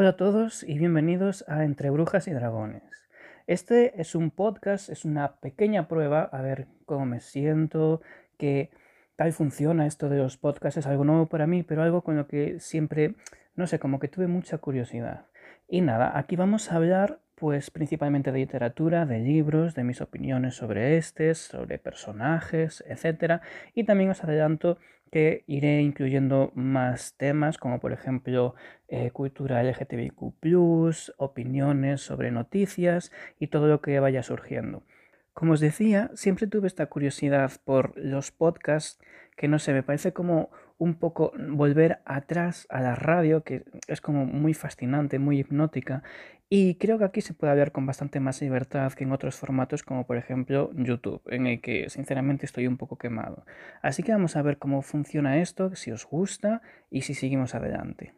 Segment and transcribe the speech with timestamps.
[0.00, 2.82] Hola a todos y bienvenidos a Entre Brujas y Dragones.
[3.46, 8.00] Este es un podcast, es una pequeña prueba a ver cómo me siento,
[8.38, 8.70] qué
[9.16, 10.78] tal funciona esto de los podcasts.
[10.78, 13.14] Es algo nuevo para mí, pero algo con lo que siempre,
[13.56, 15.26] no sé, como que tuve mucha curiosidad.
[15.68, 20.54] Y nada, aquí vamos a hablar pues principalmente de literatura, de libros, de mis opiniones
[20.56, 23.40] sobre estos, sobre personajes, etc.
[23.74, 24.76] Y también os adelanto
[25.10, 28.54] que iré incluyendo más temas como por ejemplo
[28.88, 30.34] eh, cultura LGTBIQ,
[31.16, 34.84] opiniones sobre noticias y todo lo que vaya surgiendo.
[35.40, 39.00] Como os decía, siempre tuve esta curiosidad por los podcasts
[39.38, 44.02] que no sé, me parece como un poco volver atrás a la radio, que es
[44.02, 46.02] como muy fascinante, muy hipnótica,
[46.50, 49.82] y creo que aquí se puede hablar con bastante más libertad que en otros formatos
[49.82, 53.46] como por ejemplo YouTube, en el que sinceramente estoy un poco quemado.
[53.80, 58.12] Así que vamos a ver cómo funciona esto, si os gusta y si seguimos adelante.